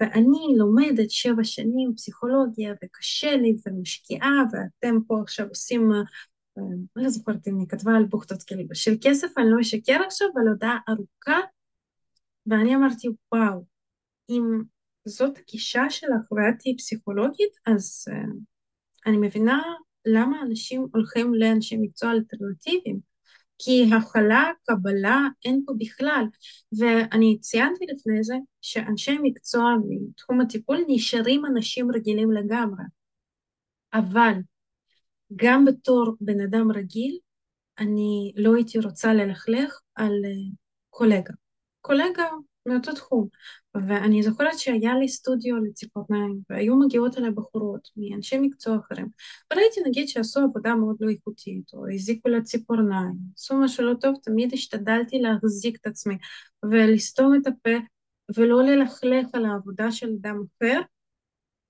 [0.00, 6.62] ואני לומדת שבע שנים פסיכולוגיה וקשה לי ומשקיעה, ואתם פה עכשיו עושים, אה,
[6.96, 10.48] לא זוכרת אם היא כתבה על בוכטות כאילו של כסף, אני לא אשקר עכשיו, על
[10.48, 11.40] הודעה ארוכה,
[12.46, 13.64] ואני אמרתי, וואו,
[14.30, 14.62] אם
[15.04, 18.36] זאת הגישה שלך ואת תהיי פסיכולוגית, אז uh,
[19.06, 19.62] אני מבינה
[20.06, 23.15] למה אנשים הולכים לאנשי מקצוע אלטרנטיביים.
[23.58, 26.24] כי הכלה, קבלה, אין פה בכלל.
[26.78, 32.84] ואני ציינתי לפני זה שאנשי מקצוע מתחום הטיפול נשארים אנשים רגילים לגמרי.
[33.94, 34.32] אבל
[35.36, 37.18] גם בתור בן אדם רגיל,
[37.78, 40.30] אני לא הייתי רוצה ללכלך על אה,
[40.90, 41.34] קולגה.
[41.80, 42.24] קולגה
[42.66, 43.28] מאותו תחום.
[43.74, 49.08] ואני זוכרת שהיה לי סטודיו לציפורניים, והיו מגיעות אליי בחורות מאנשי מקצוע אחרים,
[49.52, 54.16] וראיתי נגיד שעשו עבודה מאוד לא איכותית, או הזיקו לה ציפורניים, עשו משהו לא טוב,
[54.22, 56.16] תמיד השתדלתי להחזיק את עצמי,
[56.70, 57.76] ולסתום את הפה,
[58.36, 60.80] ולא ללכלך על העבודה של אדם אחר,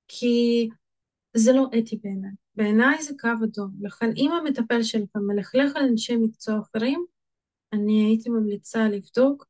[0.08, 0.68] כי
[1.36, 2.30] זה לא אתי בעיניי.
[2.54, 3.70] בעיניי זה קו אדום.
[3.80, 7.04] לכן אם המטפל שלכם מלכלך על אנשי מקצוע אחרים,
[7.72, 9.46] אני הייתי ממליצה לבדוק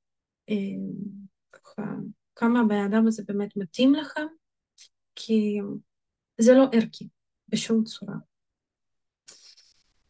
[0.50, 0.54] אה,
[2.36, 4.26] כמה הבן אדם הזה באמת מתאים לכם,
[5.14, 5.58] כי
[6.38, 7.08] זה לא ערכי
[7.48, 8.14] בשום צורה.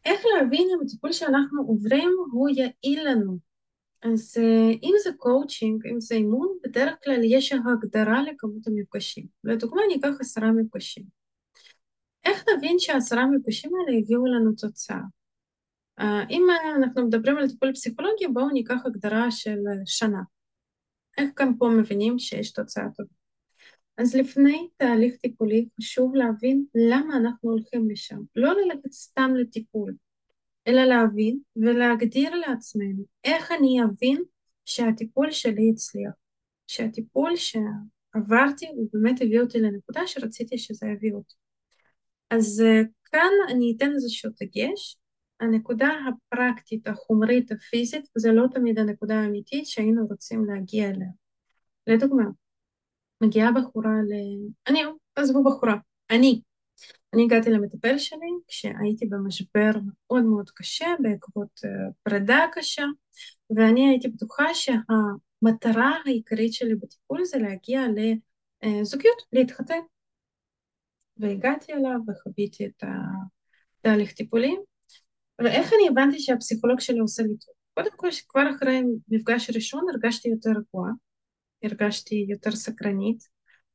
[0.05, 3.37] איך להבין אם הטיפול שאנחנו עוברים הוא יעיל לנו?
[4.01, 9.25] אז אה, אם זה קואוצ'ינג, אם זה אימון, בדרך כלל יש הגדרה לכמות המפגשים.
[9.43, 11.03] לדוגמה, אני אקח עשרה מפגשים.
[12.25, 15.01] איך נבין שהעשרה מפגשים האלה הביאו לנו תוצאה?
[15.99, 16.43] אה, אם
[16.77, 20.21] אנחנו מדברים על טיפול פסיכולוגי, בואו ניקח הגדרה של שנה.
[21.17, 23.13] איך גם פה מבינים שיש תוצאה טובה.
[23.97, 29.93] אז לפני תהליך טיפולי חשוב להבין למה אנחנו הולכים לשם, לא ללכת סתם לטיפול,
[30.67, 34.23] אלא להבין ולהגדיר לעצמנו איך אני אבין
[34.65, 36.11] שהטיפול שלי הצליח,
[36.67, 41.35] שהטיפול שעברתי הוא באמת הביא אותי לנקודה שרציתי שזה יביא אותי.
[42.29, 44.97] אז אה, כאן אני אתן איזשהו דגש
[45.39, 51.07] הנקודה הפרקטית, החומרית, הפיזית, זה לא תמיד הנקודה האמיתית שהיינו רוצים להגיע אליה.
[51.87, 52.23] לדוגמה,
[53.21, 54.13] מגיעה בחורה ל...
[54.67, 54.79] אני,
[55.15, 55.75] עזבו בחורה,
[56.09, 56.41] אני.
[57.13, 61.59] אני הגעתי למטפל שלי כשהייתי במשבר מאוד מאוד קשה בעקבות
[62.03, 62.83] פרידה קשה,
[63.55, 67.81] ואני הייתי בטוחה שהמטרה העיקרית שלי בטיפול זה להגיע
[68.63, 69.79] לזוגיות, להתחתן.
[71.17, 72.83] והגעתי אליו וחוויתי את
[73.79, 74.13] התהליך
[75.37, 77.55] טיפולים, ואיך אני הבנתי שהפסיכולוג שלי עושה לי טוב?
[77.73, 80.91] קודם כל, כבר אחרי מפגש ראשון הרגשתי יותר רגועה,
[81.63, 83.23] הרגשתי יותר סקרנית,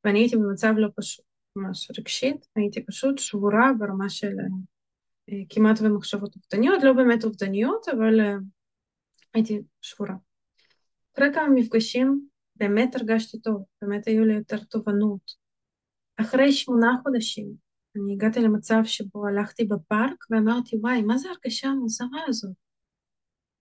[0.04, 1.24] ואני הייתי במצב לא פשוט,
[1.56, 4.32] ממש רגשית, הייתי פשוט שבורה ברמה של
[5.28, 8.34] אה, כמעט ומחשבות אובדניות, לא באמת אובדניות, אבל אה,
[9.34, 10.14] הייתי שבורה.
[11.14, 15.42] אחרי כמה מפגשים באמת הרגשתי טוב, באמת היו לי יותר תובנות.
[16.16, 17.61] אחרי שמונה חודשים
[17.96, 22.52] אני הגעתי למצב שבו הלכתי בפארק ואמרתי, וואי, מה זה הרגשה המוזרה הזאת?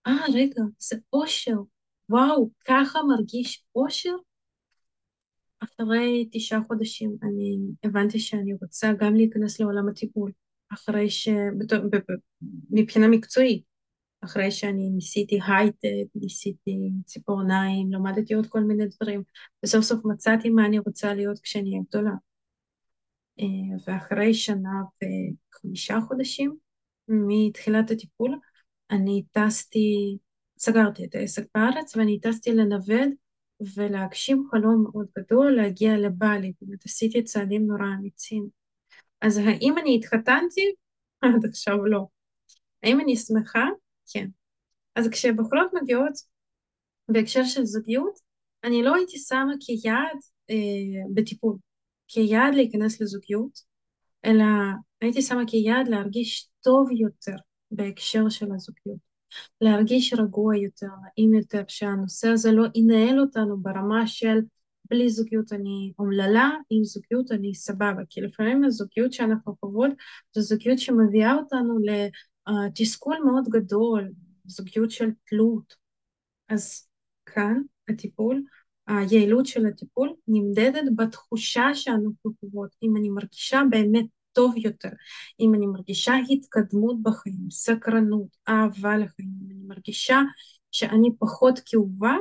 [0.08, 1.58] אה, רגע, זה אושר.
[2.10, 4.16] וואו, ככה מרגיש אושר?
[5.60, 10.32] אחרי תשעה חודשים אני הבנתי שאני רוצה גם להיכנס לעולם הטיפול,
[10.74, 11.30] אחרי ש...
[12.70, 13.64] מבחינה מקצועית,
[14.22, 19.24] אחרי שאני ניסיתי הייטק, ניסיתי ציפורניים, למדתי עוד כל מיני דברים,
[19.64, 22.12] וסוף סוף מצאתי מה אני רוצה להיות כשאני אהיה גדולה.
[23.40, 24.82] אה, ואחרי שנה
[25.54, 26.58] וחמישה חודשים
[27.08, 28.40] מתחילת הטיפול,
[28.92, 30.18] אני טסתי,
[30.60, 33.10] סגרתי את העסק בארץ ואני טסתי לנווד
[33.76, 38.48] ולהגשים חלום מאוד גדול, להגיע לבלי, באמת עשיתי צעדים נורא אמיצים.
[39.22, 40.74] אז האם אני התחתנתי?
[41.22, 42.06] עד עכשיו לא.
[42.84, 43.66] האם אני שמחה?
[44.14, 44.28] כן.
[44.96, 46.14] אז כשבחורות מגיעות
[47.10, 48.20] בהקשר של זוגיות,
[48.64, 50.18] אני לא הייתי שמה כיעד
[50.50, 50.56] אה,
[51.14, 51.58] בטיפול,
[52.14, 53.60] כיעד להיכנס לזוגיות,
[54.26, 54.44] אלא
[55.02, 57.36] הייתי שמה כיעד להרגיש טוב יותר
[57.72, 59.12] בהקשר של הזוגיות.
[59.62, 64.40] להרגיש רגוע יותר, נעים יותר, שהנושא הזה לא ינהל אותנו ברמה של
[64.90, 69.92] בלי זוגיות אני אומללה, עם זוגיות אני סבבה, כי לפעמים הזוגיות שאנחנו חוות
[70.36, 71.78] זו זוגיות שמביאה אותנו
[72.48, 74.12] לתסכול מאוד גדול,
[74.46, 75.74] זוגיות של תלות.
[76.50, 76.88] אז
[77.26, 78.44] כאן הטיפול,
[78.98, 84.90] היעילות של הטיפול נמדדת בתחושה שאנחנו חוות, אם אני מרגישה באמת טוב יותר,
[85.40, 90.20] אם אני מרגישה התקדמות בחיים, סקרנות, אהבה לחיים, אם אני מרגישה
[90.72, 92.16] שאני פחות כאובה,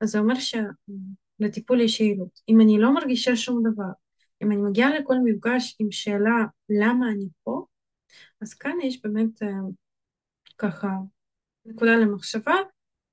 [0.00, 2.40] אז זה אומר שלטיפול יש יעילות.
[2.48, 3.90] אם אני לא מרגישה שום דבר,
[4.42, 7.66] אם אני מגיעה לכל מפגש עם שאלה למה אני פה,
[8.40, 9.42] אז כאן יש באמת
[10.58, 10.88] ככה
[11.66, 12.54] נקודה למחשבה,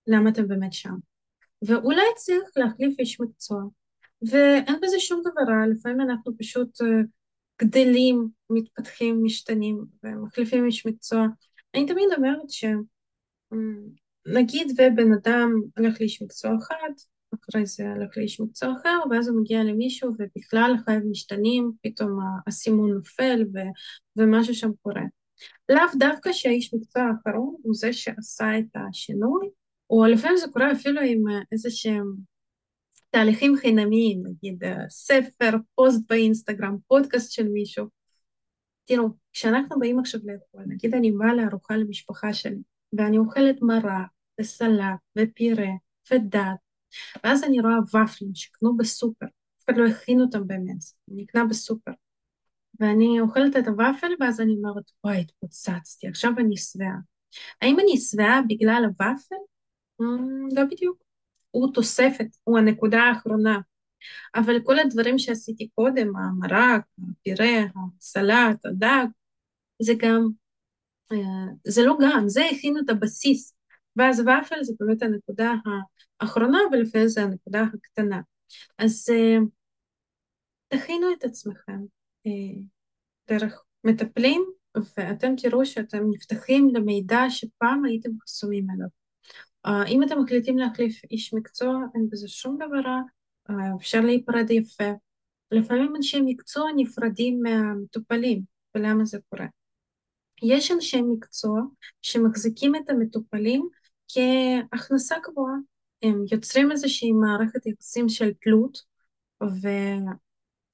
[0.08, 1.13] למה אתם באמת שם.
[1.68, 3.64] ואולי צריך להחליף איש מקצוע,
[4.32, 6.88] ואין בזה שום דבר רע, לפעמים אנחנו פשוט אה,
[7.62, 11.28] גדלים, מתפתחים, משתנים ומחליפים איש מקצוע.
[11.76, 12.82] אני תמיד אומרת שנגיד
[14.72, 16.90] ובן אדם הולך לאיש מקצוע אחד,
[17.34, 22.92] אחרי זה הולך לאיש מקצוע אחר, ואז הוא מגיע למישהו ובכלל חייב משתנים, פתאום הסימון
[22.92, 23.58] נופל ו,
[24.18, 25.04] ומשהו שם קורה.
[25.70, 29.50] לאו דווקא שהאיש מקצוע האחרון הוא זה שעשה את השינוי,
[29.94, 32.16] או לפעמים זה קורה אפילו עם איזה שהם
[33.10, 37.86] תהליכים חינמיים, נגיד אה, ספר, פוסט באינסטגרם, פודקאסט של מישהו.
[38.86, 42.62] תראו, כשאנחנו באים עכשיו לאכול, נגיד אני באה לארוחה למשפחה שלי,
[42.94, 44.08] ואני אוכלת מרק,
[44.42, 45.70] וסלט, ופירה,
[46.12, 46.56] ודג,
[47.24, 51.92] ואז אני רואה ופלים שקנו בסופר, אף אחד לא הכין אותם באמת, נקנה בסופר.
[52.80, 56.98] ואני אוכלת את הוואפל, ואז אני אומרת, וואי, התפוצצתי, עכשיו אני שבעה.
[57.62, 59.36] האם אני שבעה בגלל הוואפל?
[60.02, 61.04] Mm, לא בדיוק.
[61.52, 63.60] הוא תוספת, הוא הנקודה האחרונה.
[64.36, 67.66] אבל כל הדברים שעשיתי קודם, המרק, הפירה,
[68.00, 69.06] הסלט, הדג,
[69.82, 70.28] זה גם,
[71.12, 71.18] אה,
[71.68, 73.56] זה לא גם, זה הכין את הבסיס.
[73.96, 75.54] ואז ופל זה באמת הנקודה
[76.20, 78.22] האחרונה, ולפעמים זה הנקודה הקטנה.
[78.78, 79.38] אז אה,
[80.68, 81.80] תכינו את עצמכם
[82.28, 82.62] אה,
[83.30, 84.46] דרך מטפלים,
[84.98, 89.03] ואתם תראו שאתם נפתחים למידע שפעם הייתם חסומים אליו.
[89.66, 93.02] אה, אם אתם מחליטים להחליף איש מקצוע, אין בזה שום דבר רע,
[93.50, 94.92] אה, אפשר להיפרד יפה.
[95.52, 98.42] לפעמים אנשי מקצוע נפרדים מהמטופלים,
[98.76, 99.46] ולמה זה קורה?
[100.44, 101.62] יש אנשי מקצוע
[102.02, 103.70] שמחזיקים את המטופלים
[104.08, 105.56] כהכנסה גבוהה.
[106.04, 108.78] הם יוצרים איזושהי מערכת יחסים של תלות,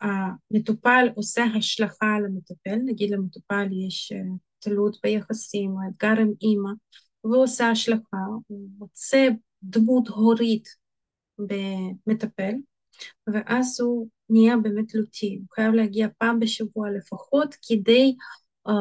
[0.02, 4.17] והמטופל עושה השלכה על המטפל, נגיד למטופל יש אה,
[4.60, 6.71] תלות ביחסים אתגר עם אימא,
[7.23, 9.27] והוא עושה השלכה, הוא מוצא
[9.63, 10.69] דמות הורית
[11.38, 12.53] במטפל,
[13.34, 18.15] ואז הוא נהיה באמת תלותי, הוא חייב להגיע פעם בשבוע לפחות כדי
[18.67, 18.71] uh,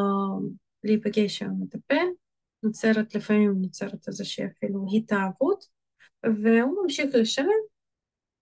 [0.84, 2.06] להיפגש עם המטפל,
[2.62, 5.64] נוצרת לפעמים נוצרת איזושהי אפילו התאהבות,
[6.24, 7.48] והוא ממשיך לשלם,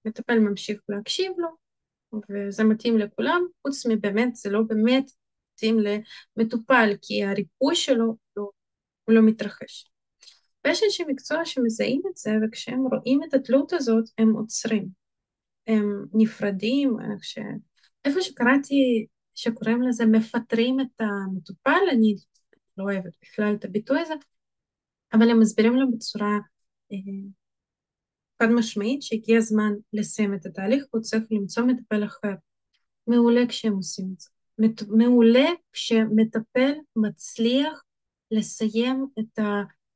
[0.05, 1.49] מטפל ממשיך להקשיב לו,
[2.31, 5.11] וזה מתאים לכולם, חוץ מבאמת, זה לא באמת
[5.55, 5.77] מתאים
[6.37, 8.17] למטופל, כי הריפוי שלו
[9.07, 9.91] הוא לא מתרחש.
[10.65, 14.89] ויש אנשי מקצוע שמזהים את זה, וכשהם רואים את התלות הזאת, הם עוצרים.
[15.67, 17.39] הם נפרדים, ש...
[18.05, 22.17] איפה שקראתי שקוראים לזה מפטרים את המטופל, אני
[22.77, 24.15] לא אוהבת בכלל את הביטוי הזה,
[25.13, 26.39] אבל הם מסבירים לו בצורה
[26.93, 26.97] אה,
[28.43, 32.35] חד משמעית שהגיע הזמן לסיים את התהליך והוא צריך למצוא מטפל אחר.
[33.07, 34.29] מעולה כשהם עושים את זה.
[34.89, 37.85] מעולה כשמטפל מצליח
[38.31, 39.39] לסיים את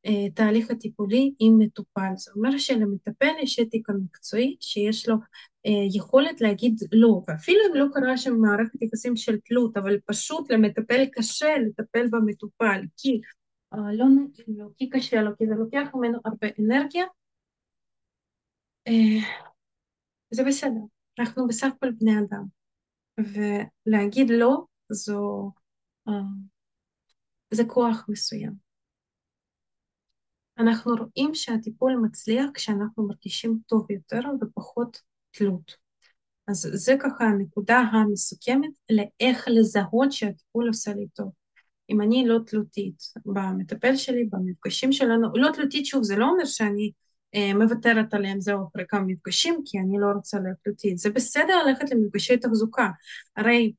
[0.05, 2.13] התהליך הטיפולי עם מטופל.
[2.17, 5.17] זאת אומרת שלמטפל יש אתיקה מקצועית שיש לו
[5.67, 10.51] אה, יכולת להגיד לא, ואפילו אם לא קרה שם מערכת יחסים של תלות, אבל פשוט
[10.51, 13.21] למטפל קשה לטפל במטופל, כי
[13.75, 17.05] אה, לא נעים לו, כי קשה לו, כי זה לוקח ממנו הרבה אנרגיה,
[18.89, 19.29] אה,
[20.31, 20.81] זה בסדר,
[21.19, 22.45] אנחנו בסך הכל בני אדם,
[23.19, 25.51] ולהגיד לא זו,
[27.51, 28.53] זה כוח מסוים.
[30.59, 35.77] אנחנו רואים שהטיפול מצליח כשאנחנו מרגישים טוב יותר ופחות תלות.
[36.49, 41.33] אז זה ככה הנקודה המסוכמת לאיך לזהות שהטיפול עושה לי טוב.
[41.91, 46.93] אם אני לא תלותית במטפל שלי, במפגשים שלנו, לא תלותית, שוב, זה לא אומר שאני
[47.35, 50.99] אה, מוותרת עליהם זהו אחרי כמה מפגשים, כי אני לא רוצה להיות תלותית.
[50.99, 52.91] זה בסדר ללכת למפגשי תחזוקה.
[53.37, 53.73] הרי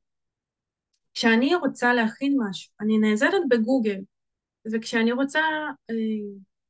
[1.14, 4.00] כשאני רוצה להכין משהו, אני נעזרת בגוגל,
[4.72, 5.40] וכשאני רוצה
[5.90, 5.94] אה,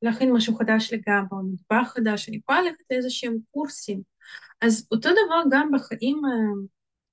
[0.03, 4.03] להכין משהו חדש לגמרי, או מטבח חדש, אני יכולה ללכת לאיזה שהם קורסים.
[4.61, 6.21] אז אותו דבר גם בחיים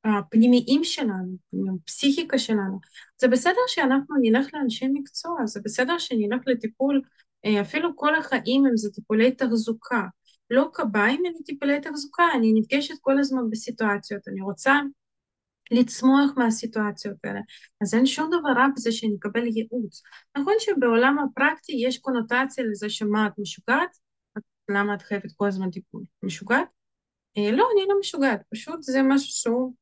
[0.05, 1.37] אה, הפנימיים שלנו,
[1.83, 2.79] הפסיכיקה שלנו.
[3.21, 7.01] זה בסדר שאנחנו נלך לאנשי מקצוע, זה בסדר שנלך לטיפול
[7.45, 10.03] אה, אפילו כל החיים אם זה טיפולי תחזוקה.
[10.49, 14.73] לא קביים אלא טיפולי תחזוקה, אני נפגשת כל הזמן בסיטואציות, אני רוצה
[15.71, 17.39] לצמוח מהסיטואציות האלה.
[17.81, 20.01] אז אין שום דבר רע בזה שאני אקבל ייעוץ.
[20.37, 23.97] נכון שבעולם הפרקטי יש קונוטציה לזה שמה את משוגעת?
[24.69, 26.03] למה את חייבת כל הזמן טיפול?
[26.23, 26.67] משוגעת?
[27.37, 29.73] אה, לא, אני לא משוגעת, פשוט זה משהו שהוא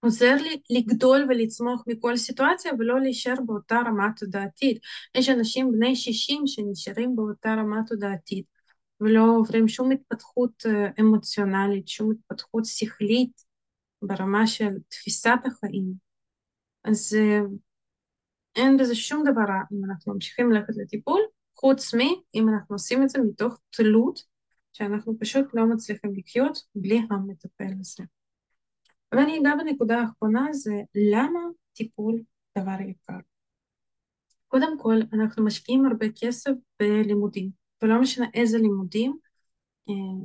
[0.00, 4.78] עוזר לי לגדול ולצמוח מכל סיטואציה ולא להישאר באותה רמה תודעתית.
[5.14, 8.46] יש אנשים בני 60 שנשארים באותה רמה תודעתית
[9.00, 13.43] ולא עוברים שום התפתחות אה, אמוציונלית, שום התפתחות שכלית
[14.06, 15.92] ברמה של תפיסת החיים.
[16.84, 17.40] אז אה,
[18.56, 21.20] אין בזה שום דבר רע אם אנחנו ממשיכים ללכת לטיפול,
[21.56, 24.20] חוץ מאם אנחנו עושים את זה מתוך תלות
[24.72, 28.04] שאנחנו פשוט לא מצליחים לחיות בלי המטפל הזה.
[29.12, 30.74] ואני אגע בנקודה האחרונה זה
[31.12, 31.40] למה
[31.72, 32.22] טיפול
[32.58, 33.18] דבר יקר.
[34.48, 37.50] קודם כל, אנחנו משקיעים הרבה כסף בלימודים,
[37.82, 39.18] ולא משנה איזה לימודים,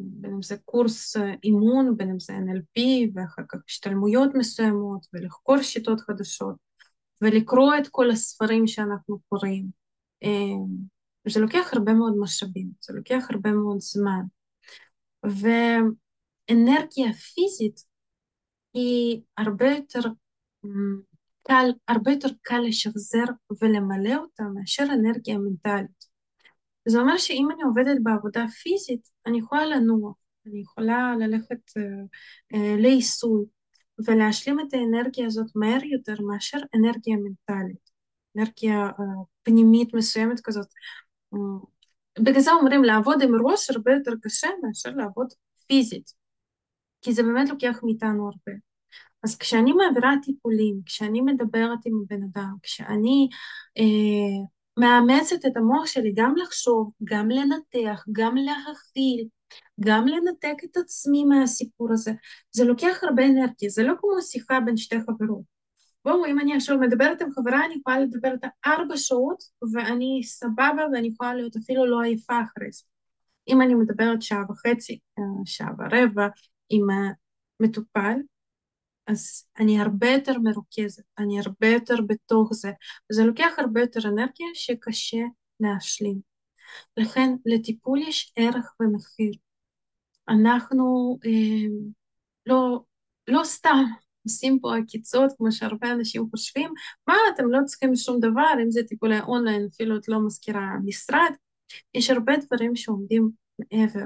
[0.01, 2.81] בין אם זה קורס אימון, בין אם זה NLP,
[3.13, 6.55] ואחר כך השתלמויות מסוימות, ולחקור שיטות חדשות,
[7.21, 9.65] ולקרוא את כל הספרים שאנחנו קוראים.
[11.27, 14.21] זה לוקח הרבה מאוד משאבים, זה לוקח הרבה מאוד זמן.
[15.23, 17.83] ואנרגיה פיזית
[18.73, 19.99] היא הרבה יותר
[21.47, 23.23] קל, הרבה יותר קל לשחזר
[23.61, 26.08] ולמלא אותה מאשר אנרגיה מנטלית.
[26.89, 30.13] זה אומר שאם אני עובדת בעבודה פיזית, אני יכולה לנוע,
[30.47, 32.07] אני יכולה ללכת uh,
[32.55, 33.45] uh, לעיסוי
[34.07, 37.89] ולהשלים את האנרגיה הזאת מהר יותר מאשר אנרגיה מנטלית,
[38.37, 39.01] אנרגיה uh,
[39.43, 40.67] פנימית מסוימת כזאת.
[42.19, 45.27] בגלל זה אומרים לעבוד עם ראש הרבה יותר קשה מאשר לעבוד
[45.67, 46.11] פיזית,
[47.01, 48.57] כי זה באמת לוקח מאיתנו הרבה.
[49.23, 53.29] אז כשאני מעבירה טיפולים, כשאני מדברת עם בן אדם, כשאני
[53.77, 54.45] אה,
[54.79, 59.27] מאמצת את המוח שלי גם לחשוב, גם לנתח, גם להכיל,
[59.79, 62.11] גם לנתק את עצמי מהסיפור הזה,
[62.51, 65.59] זה לוקח הרבה אנרגיה, זה לא כמו שיחה בין שתי חברות.
[66.05, 70.83] בואו, אם אני עכשיו מדברת עם חברה, אני יכולה לדבר איתה ארבע שעות, ואני סבבה,
[70.93, 72.83] ואני יכולה להיות אפילו לא עייפה אחרי זה.
[73.47, 76.27] אם אני מדברת שעה וחצי, אה, שעה ורבע
[76.69, 76.87] עם
[77.59, 78.19] מטופל,
[79.09, 82.71] אז אני הרבה יותר מרוכזת, אני הרבה יותר בתוך זה,
[83.11, 85.23] וזה לוקח הרבה יותר אנרגיה שקשה
[85.59, 86.19] להשלים.
[86.97, 89.31] לכן לטיפול יש ערך ומחיר.
[90.29, 91.67] אנחנו אה,
[92.45, 92.83] לא,
[93.27, 93.83] לא סתם
[94.23, 96.73] עושים פה עקיצות, כמו שהרבה אנשים חושבים,
[97.07, 101.31] מה, אתם לא צריכים שום דבר, אם זה טיפולי אונליין, אפילו את לא מזכירה משרד,
[101.93, 103.29] יש הרבה דברים שעומדים
[103.59, 104.05] מעבר,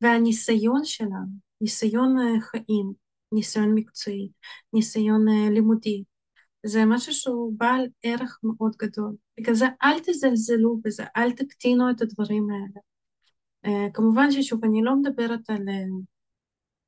[0.00, 1.26] והניסיון שלנו,
[1.60, 3.03] ניסיון אה, חיים,
[3.34, 4.28] ניסיון מקצועי,
[4.72, 6.04] ניסיון לימודי,
[6.66, 9.14] זה משהו שהוא בעל ערך מאוד גדול.
[9.40, 12.80] בגלל זה אל תזלזלו בזה, אל תקטינו את הדברים האלה.
[13.66, 16.04] Uh, כמובן ששוב, אני לא מדברת על uh,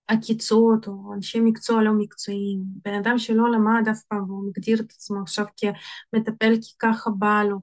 [0.06, 4.90] עקיצות או אנשי מקצוע לא מקצועיים, בן אדם שלא למד אף פעם והוא מגדיר את
[4.90, 7.60] עצמו עכשיו כמטפל כי ככה בא לו,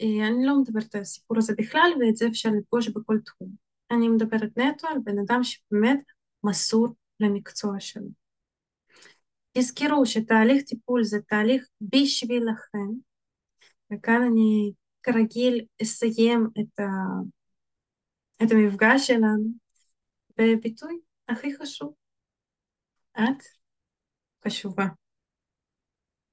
[0.00, 3.48] אה, אני לא מדברת על הסיפור הזה בכלל, ואת זה אפשר לפגוש בכל תחום.
[3.90, 6.00] אני מדברת נטו על בן אדם שבאמת
[6.44, 6.88] מסור
[7.20, 8.21] למקצוע שלו.
[9.58, 12.92] תזכרו שתהליך טיפול זה תהליך בשבילכם,
[13.92, 14.72] וכאן אני
[15.02, 16.84] כרגיל אסיים את, ה...
[18.42, 19.48] את המפגש שלנו
[20.38, 21.94] בביטוי הכי חשוב.
[23.18, 23.42] את
[24.44, 25.01] חשובה.